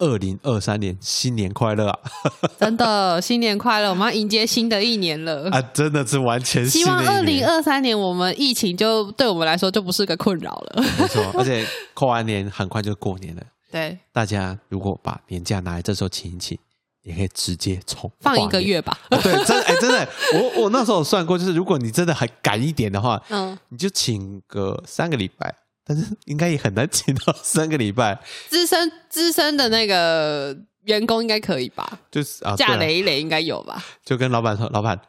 [0.02, 1.98] 二零二三年新年快乐啊！
[2.58, 5.62] 真的新年快乐，我们要迎接新的一年了 啊！
[5.72, 10.82] 真的是完全希望二零二三年我们疫情就对我们来说就不是个困扰了。
[10.98, 13.42] 没错， 而且过完年很快就过年了。
[13.70, 16.58] 对，大家如果把年假拿来这时候请一请，
[17.04, 18.98] 也可以直接从放一个月吧。
[19.08, 25.54] 对，真哎真的，我我那时候算过，就是如果你真的还赶一点的话，嗯，你就请个三个礼拜。
[25.84, 28.18] 但是应该也很难请到 三个礼拜。
[28.48, 31.98] 资深资深的那个员工应该可以吧？
[32.10, 33.82] 就是啊，嫁累一累应该有吧？
[34.04, 35.00] 就跟老板说：“老板，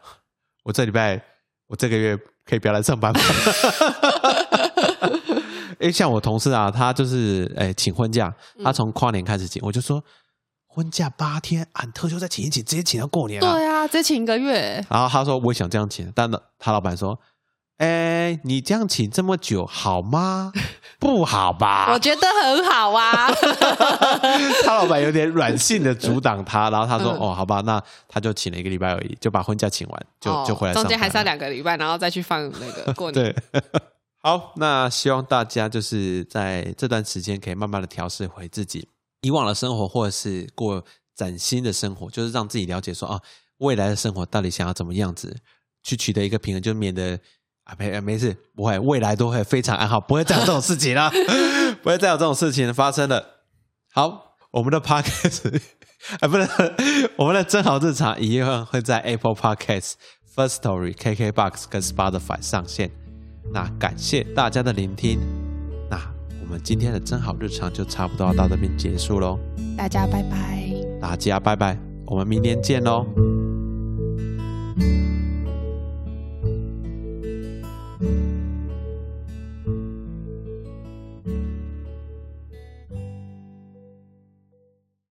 [0.63, 1.21] 我这礼拜
[1.67, 3.19] 我这个月可以不要来上班吗？”
[5.79, 10.03] 哎，像我同事啊，他就是哎请婚假，他从跨年开始请，我就说
[10.65, 13.53] 婚假八天，俺特休再请一请，直接请到过年啊。
[13.53, 14.83] 对啊，直接请一个月。
[14.89, 17.19] 然后他说我也想这样请，但他老板说。
[17.77, 20.51] 哎，你这样请这么久好吗？
[20.99, 21.91] 不好吧？
[21.91, 23.29] 我觉得很好啊。
[24.63, 30.73] 他老板有点软性的阻挡他，然后他说：“哦，好吧，那他就请了一个礼拜而已，就把婚假请完，就就回来。
[30.73, 33.61] 中间还是要两个礼拜，然后再去放那个过年。”对，
[34.21, 38.87] 好，那希望大家就是在这段时间可以慢慢的调试回自己
[39.21, 40.81] 以往的生活，或者是过
[41.15, 43.19] 崭新的生活，就是让自己了解说啊，
[43.57, 45.35] 未来的生活到底想要怎么样子
[45.81, 47.19] 去取得一个平衡，就免得。
[47.63, 51.09] 啊，没没事，不会，未来都会非常安好，不会再有这种事情了，
[51.81, 53.25] 不会再有这种事情发生了。
[53.93, 55.59] 好，我们的 podcast
[56.19, 56.47] 啊， 不能，
[57.15, 59.93] 我们的真好日常一样会在 Apple Podcast、
[60.35, 62.91] First Story、KKBox 跟 Spotify 上线。
[63.53, 65.19] 那感谢大家的聆听，
[65.89, 65.97] 那
[66.41, 69.39] 我们今天的真好日常就差不多要到这边结束喽。
[69.77, 73.05] 大家拜拜，大家拜拜，我们明天见喽。